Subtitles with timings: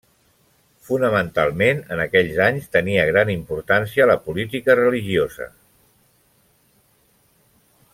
[0.87, 5.51] Fonamentalment, en aquells anys, tenia gran importància la política religiosa.